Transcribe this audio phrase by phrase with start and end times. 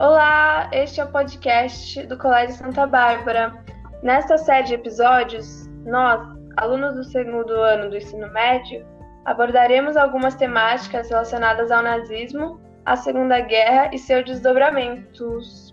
[0.00, 3.54] Olá, este é o podcast do Colégio Santa Bárbara.
[4.02, 6.20] Nesta série de episódios, nós,
[6.56, 8.84] alunos do segundo ano do ensino médio,
[9.24, 15.70] abordaremos algumas temáticas relacionadas ao nazismo, à Segunda Guerra e seus desdobramentos.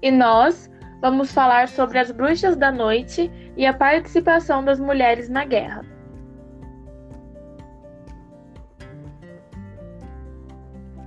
[0.00, 0.70] E nós
[1.02, 5.93] vamos falar sobre as bruxas da noite e a participação das mulheres na guerra.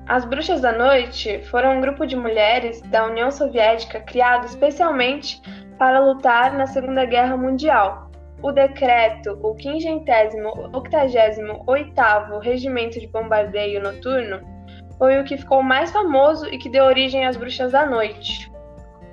[0.07, 5.41] As Bruxas da Noite foram um grupo de mulheres da União Soviética criado especialmente
[5.77, 8.09] para lutar na Segunda Guerra Mundial.
[8.41, 14.39] O decreto, o 588º Regimento de Bombardeio Noturno,
[14.97, 18.49] foi o que ficou mais famoso e que deu origem às Bruxas da Noite.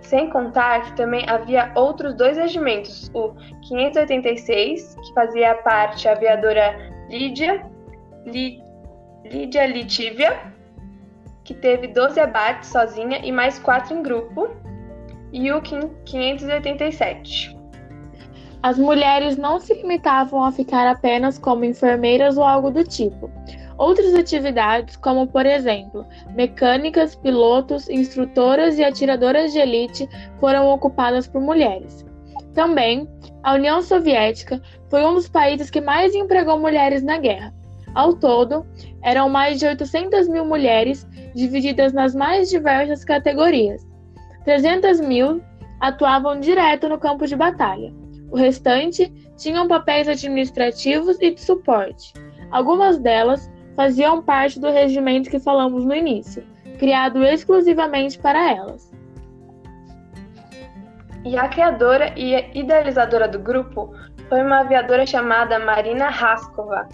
[0.01, 3.35] Sem contar que também havia outros dois regimentos, o
[3.67, 6.79] 586, que fazia parte a aviadora
[7.11, 7.67] Lídia,
[9.25, 10.54] Lídia Litívia,
[11.45, 14.49] que teve 12 abates sozinha e mais 4 em grupo,
[15.33, 17.55] e o 587.
[18.63, 23.31] As mulheres não se limitavam a ficar apenas como enfermeiras ou algo do tipo.
[23.77, 30.09] Outras atividades, como por exemplo, mecânicas, pilotos, instrutoras e atiradoras de elite,
[30.41, 32.07] foram ocupadas por mulheres.
[32.55, 33.09] Também,
[33.43, 37.53] a União Soviética foi um dos países que mais empregou mulheres na guerra.
[37.95, 38.67] Ao todo,
[39.03, 43.87] eram mais de 800 mil mulheres divididas nas mais diversas categorias.
[44.45, 45.41] 300 mil
[45.81, 47.93] atuavam direto no campo de batalha.
[48.31, 52.13] O restante tinham papéis administrativos e de suporte.
[52.51, 56.45] Algumas delas faziam parte do regimento que falamos no início,
[56.79, 58.93] criado exclusivamente para elas.
[61.25, 63.95] E a criadora e idealizadora do grupo
[64.29, 66.89] foi uma aviadora chamada Marina Raskova,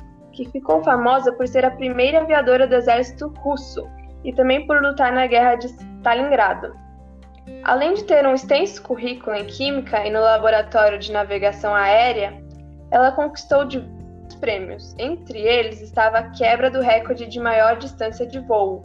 [0.44, 3.86] que ficou famosa por ser a primeira aviadora do exército russo
[4.24, 6.74] e também por lutar na Guerra de Stalingrado.
[7.62, 12.42] Além de ter um extenso currículo em Química e no Laboratório de Navegação Aérea,
[12.90, 14.94] ela conquistou diversos prêmios.
[14.98, 18.82] Entre eles estava a quebra do recorde de maior distância de voo.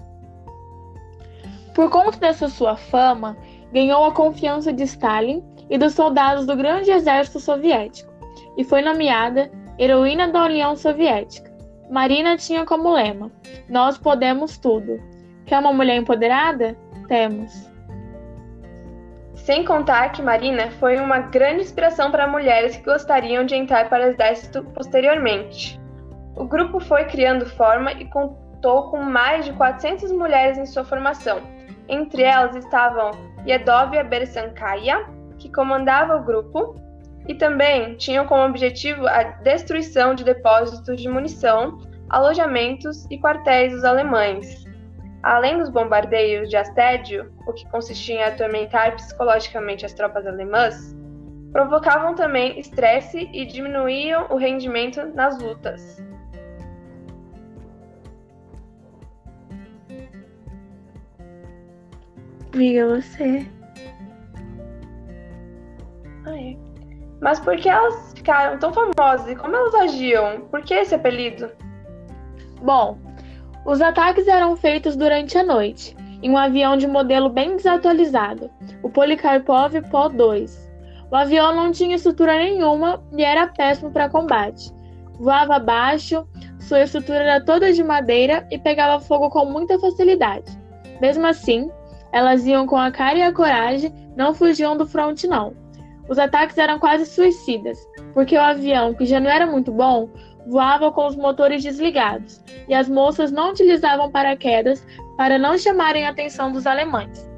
[1.73, 3.37] Por conta dessa sua fama,
[3.71, 8.13] ganhou a confiança de Stalin e dos soldados do grande exército soviético
[8.57, 11.51] e foi nomeada heroína da União Soviética.
[11.89, 13.31] Marina tinha como lema:
[13.69, 14.99] Nós podemos tudo.
[15.45, 16.75] Quer uma mulher empoderada?
[17.07, 17.69] Temos.
[19.35, 24.05] Sem contar que Marina foi uma grande inspiração para mulheres que gostariam de entrar para
[24.05, 25.79] o exército posteriormente.
[26.35, 31.39] O grupo foi criando forma e contou com mais de 400 mulheres em sua formação.
[31.87, 33.11] Entre elas estavam
[33.47, 35.05] Yedovia Bersankaya,
[35.37, 36.75] que comandava o grupo,
[37.27, 43.83] e também tinham como objetivo a destruição de depósitos de munição, alojamentos e quartéis dos
[43.83, 44.63] alemães.
[45.23, 50.95] Além dos bombardeios de assédio, o que consistia em atormentar psicologicamente as tropas alemãs,
[51.51, 56.03] provocavam também estresse e diminuíam o rendimento nas lutas.
[62.53, 63.54] Amiga, você.
[67.25, 70.41] Mas por que elas ficaram tão famosas e como elas agiam?
[70.41, 71.49] Por que esse apelido?
[72.61, 72.99] Bom,
[73.65, 78.51] os ataques eram feitos durante a noite, em um avião de modelo bem desatualizado,
[78.83, 80.51] o Polikarpov Po-2.
[81.09, 84.71] O avião não tinha estrutura nenhuma e era péssimo para combate.
[85.19, 86.27] Voava baixo,
[86.59, 90.55] sua estrutura era toda de madeira e pegava fogo com muita facilidade.
[91.01, 91.71] Mesmo assim,
[92.11, 95.64] elas iam com a cara e a coragem, não fugiam do fronte não.
[96.07, 97.77] Os ataques eram quase suicidas,
[98.13, 100.09] porque o avião, que já não era muito bom,
[100.47, 104.85] voava com os motores desligados, e as moças não utilizavam paraquedas
[105.17, 107.29] para não chamarem a atenção dos alemães.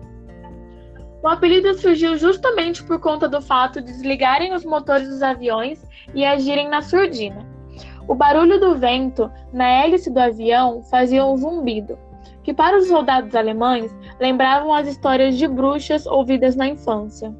[1.24, 6.26] O apelido surgiu justamente por conta do fato de desligarem os motores dos aviões e
[6.26, 7.46] agirem na surdina.
[8.08, 11.98] O barulho do vento na hélice do avião fazia um zumbido,
[12.44, 17.34] que para os soldados alemães lembravam as histórias de bruxas ouvidas na infância.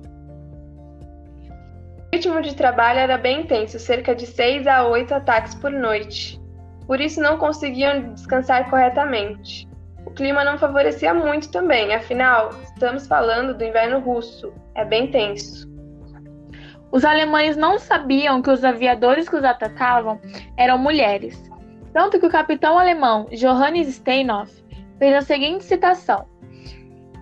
[2.08, 6.42] O ritmo de trabalho era bem intenso, cerca de 6 a 8 ataques por noite.
[6.88, 9.68] Por isso não conseguiam descansar corretamente.
[10.06, 15.68] O clima não favorecia muito também, afinal, estamos falando do inverno russo, é bem tenso.
[16.90, 20.20] Os alemães não sabiam que os aviadores que os atacavam
[20.56, 21.38] eram mulheres,
[21.92, 24.64] tanto que o capitão alemão Johannes Steinhoff
[24.98, 26.26] fez a seguinte citação: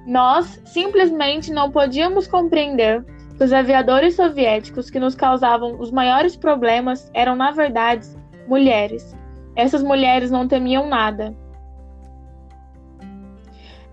[0.05, 3.03] Nós simplesmente não podíamos compreender
[3.39, 8.07] os aviadores soviéticos que nos causavam os maiores problemas eram, na verdade,
[8.47, 9.15] mulheres.
[9.55, 11.33] Essas mulheres não temiam nada.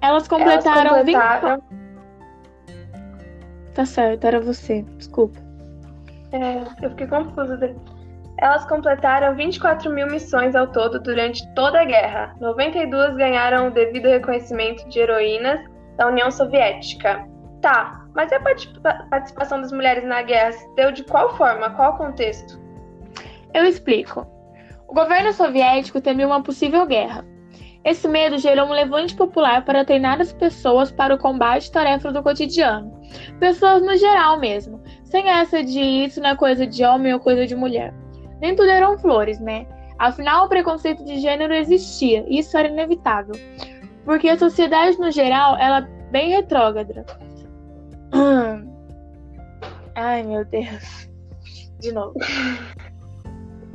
[0.01, 1.63] Elas completaram, Elas completaram...
[1.69, 1.83] 20...
[3.75, 4.83] Tá certo, era você.
[4.97, 5.39] Desculpa.
[6.33, 7.75] É, eu fiquei confusa.
[8.39, 12.35] Elas completaram 24 mil missões ao todo durante toda a guerra.
[12.41, 15.61] 92 ganharam o devido reconhecimento de heroínas
[15.97, 17.25] da União Soviética.
[17.63, 18.41] Tá, mas e a
[19.09, 21.71] participação das mulheres na guerra se deu de qual forma?
[21.71, 22.61] Qual contexto?
[23.55, 24.27] Eu explico.
[24.89, 27.25] O governo soviético temia uma possível guerra.
[27.85, 32.23] Esse medo gerou um levante popular para treinar as pessoas para o combate tarefas do
[32.23, 33.01] cotidiano.
[33.39, 37.47] Pessoas no geral mesmo, sem essa de isso não é coisa de homem ou coisa
[37.47, 37.95] de mulher.
[38.41, 39.67] Nem tudo eram flores, né?
[39.99, 43.35] Afinal, o preconceito de gênero existia, e isso era inevitável.
[44.05, 47.05] Porque a sociedade no geral, ela é bem retrógrada.
[49.95, 51.09] Ai, meu Deus.
[51.81, 52.15] De novo.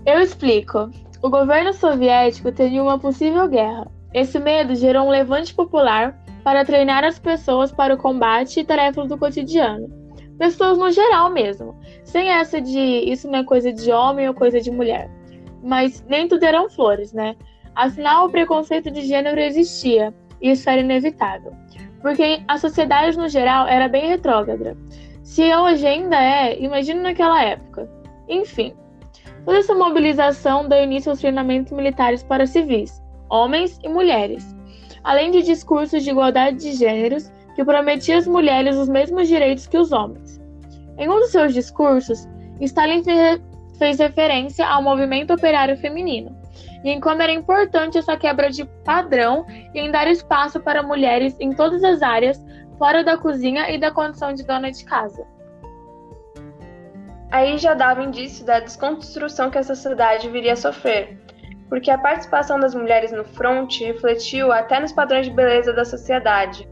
[0.06, 0.90] Eu explico.
[1.22, 3.88] O governo soviético teria uma possível guerra.
[4.14, 9.10] Esse medo gerou um levante popular para treinar as pessoas para o combate e tarefas
[9.10, 9.90] do cotidiano.
[10.38, 14.62] Pessoas no geral mesmo, sem essa de isso não é coisa de homem ou coisa
[14.62, 15.10] de mulher.
[15.64, 17.36] Mas nem tudo eram flores, né?
[17.76, 21.52] Afinal, o preconceito de gênero existia, e isso era inevitável.
[22.08, 24.78] Porque a sociedade no geral era bem retrógrada.
[25.24, 27.90] Se hoje ainda é, imagina naquela época.
[28.30, 28.74] Enfim,
[29.44, 34.56] toda essa mobilização deu início aos treinamentos militares para civis, homens e mulheres,
[35.04, 39.78] além de discursos de igualdade de gêneros que prometia às mulheres os mesmos direitos que
[39.78, 40.40] os homens.
[40.98, 42.26] Em um dos seus discursos,
[42.62, 43.04] Stalin
[43.78, 46.37] fez referência ao movimento operário feminino
[46.88, 51.36] e em como era importante essa quebra de padrão e em dar espaço para mulheres
[51.38, 52.42] em todas as áreas,
[52.78, 55.28] fora da cozinha e da condição de dona de casa.
[57.30, 61.20] Aí já dava indício da desconstrução que a sociedade viria a sofrer,
[61.68, 66.66] porque a participação das mulheres no fronte refletiu até nos padrões de beleza da sociedade.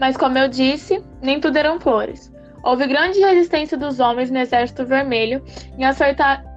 [0.00, 2.32] Mas, como eu disse, nem tudo eram flores.
[2.64, 5.40] Houve grande resistência dos homens no Exército Vermelho
[5.78, 6.51] em acertar.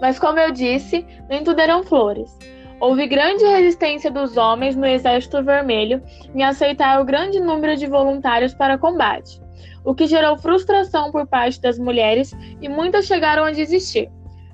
[0.00, 2.36] Mas, como eu disse, nem tudo eram flores.
[2.78, 6.02] Houve grande resistência dos homens no Exército Vermelho
[6.34, 9.40] em aceitar o grande número de voluntários para combate,
[9.82, 14.10] o que gerou frustração por parte das mulheres e muitas chegaram a desistir.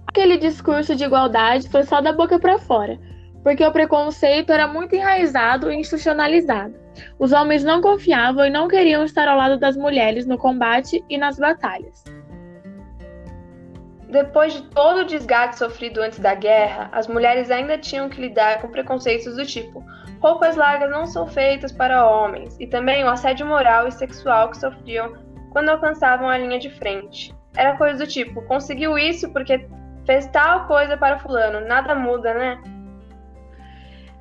[0.07, 2.97] Aquele discurso de igualdade foi só da boca para fora,
[3.43, 6.75] porque o preconceito era muito enraizado e institucionalizado.
[7.19, 11.19] Os homens não confiavam e não queriam estar ao lado das mulheres no combate e
[11.19, 12.05] nas batalhas.
[14.13, 18.61] Depois de todo o desgaste sofrido antes da guerra, as mulheres ainda tinham que lidar
[18.61, 19.85] com preconceitos do tipo:
[20.21, 24.59] roupas largas não são feitas para homens, e também o assédio moral e sexual que
[24.59, 25.15] sofriam
[25.51, 27.35] quando alcançavam a linha de frente.
[27.57, 29.67] Era coisa do tipo: conseguiu isso porque
[30.05, 32.61] Fez tal coisa para fulano, nada muda, né?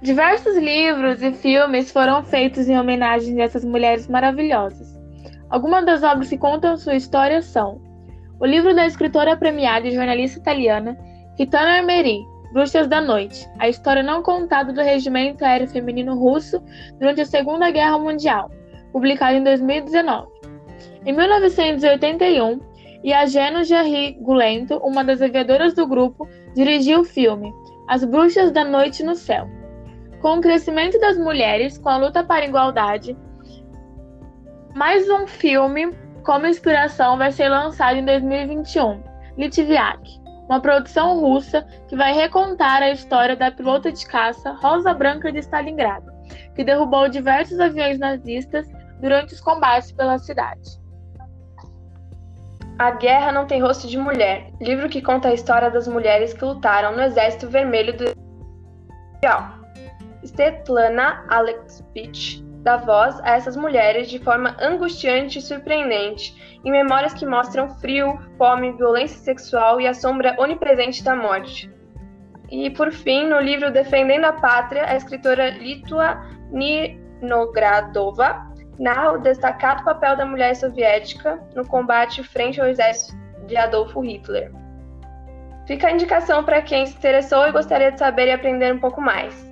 [0.02, 4.96] Diversos livros e filmes foram feitos em homenagem a essas mulheres maravilhosas.
[5.50, 7.82] Algumas das obras que contam sua história são
[8.42, 10.98] o livro da escritora premiada e jornalista italiana
[11.38, 16.62] Kitana Armeri, Bruxas da Noite, a história não contada do regimento aéreo feminino russo
[17.00, 18.50] durante a Segunda Guerra Mundial,
[18.92, 20.28] publicado em 2019.
[21.06, 22.60] Em 1981,
[23.04, 27.52] e a Geno Jerry Gulento, uma das aviadoras do grupo, dirigiu o filme
[27.88, 29.48] As Bruxas da Noite no Céu.
[30.20, 33.18] Com o crescimento das mulheres, com a luta para a igualdade,
[34.76, 39.04] mais um filme como inspiração vai ser lançado em 2021,
[39.38, 45.32] Litviak, uma produção russa que vai recontar a história da pilota de caça Rosa Branca
[45.32, 46.12] de Stalingrado,
[46.56, 48.68] que derrubou diversos aviões nazistas
[49.00, 50.80] durante os combates pela cidade.
[52.78, 56.44] A Guerra Não Tem Rosto de Mulher, livro que conta a história das mulheres que
[56.44, 58.06] lutaram no Exército Vermelho do
[59.14, 59.62] Mundial.
[60.24, 67.26] Svetlana Alexievich dá voz a essas mulheres de forma angustiante e surpreendente, em memórias que
[67.26, 71.72] mostram frio, fome, violência sexual e a sombra onipresente da morte.
[72.50, 79.84] E, por fim, no livro Defendendo a Pátria, a escritora Litua Ninogradova narra o destacado
[79.84, 84.52] papel da mulher soviética no combate frente ao exército de Adolfo Hitler.
[85.66, 89.00] Fica a indicação para quem se interessou e gostaria de saber e aprender um pouco
[89.00, 89.51] mais.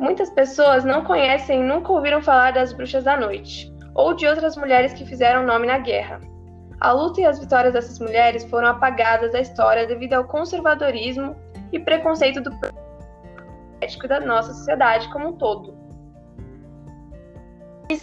[0.00, 4.56] Muitas pessoas não conhecem e nunca ouviram falar das Bruxas da Noite, ou de outras
[4.56, 6.18] mulheres que fizeram nome na guerra.
[6.80, 11.36] A luta e as vitórias dessas mulheres foram apagadas da história devido ao conservadorismo
[11.70, 12.50] e preconceito do
[14.08, 15.76] da nossa sociedade como um todo.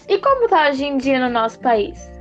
[0.08, 2.12] E como está hoje em dia no nosso país?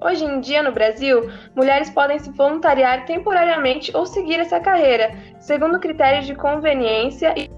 [0.00, 5.80] Hoje em dia, no Brasil, mulheres podem se voluntariar temporariamente ou seguir essa carreira, segundo
[5.80, 7.55] critérios de conveniência e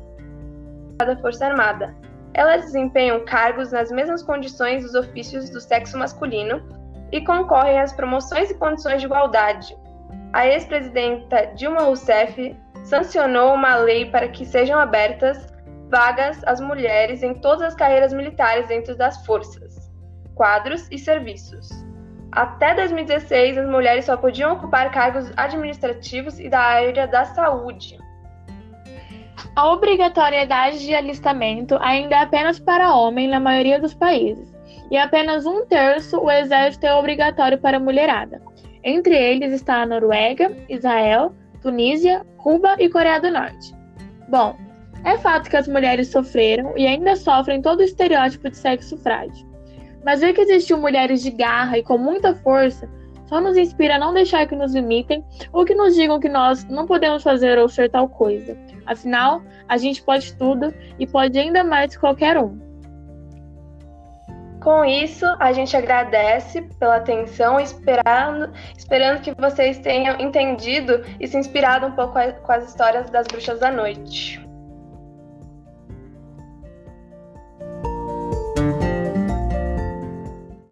[1.04, 1.94] da Força Armada.
[2.34, 6.62] Elas desempenham cargos nas mesmas condições dos ofícios do sexo masculino
[7.12, 9.76] e concorrem às promoções e condições de igualdade.
[10.32, 15.54] A ex-presidenta Dilma Rousseff sancionou uma lei para que sejam abertas
[15.88, 19.90] vagas às mulheres em todas as carreiras militares dentro das forças,
[20.34, 21.68] quadros e serviços.
[22.32, 27.98] Até 2016, as mulheres só podiam ocupar cargos administrativos e da área da saúde.
[29.58, 34.54] A obrigatoriedade de alistamento ainda é apenas para homem na maioria dos países,
[34.88, 38.40] e apenas um terço o exército é obrigatório para a mulherada.
[38.84, 43.74] Entre eles está a Noruega, Israel, Tunísia, Cuba e Coreia do Norte.
[44.28, 44.54] Bom,
[45.04, 49.44] é fato que as mulheres sofreram e ainda sofrem todo o estereótipo de sexo frágil.
[50.04, 52.88] Mas ver que existiu mulheres de garra e com muita força
[53.26, 56.62] só nos inspira a não deixar que nos limitem ou que nos digam que nós
[56.66, 58.56] não podemos fazer ou ser tal coisa.
[58.88, 62.58] Afinal, a gente pode tudo e pode ainda mais que qualquer um.
[64.62, 71.36] Com isso, a gente agradece pela atenção, esperando, esperando que vocês tenham entendido e se
[71.36, 74.47] inspirado um pouco com as histórias das bruxas da noite.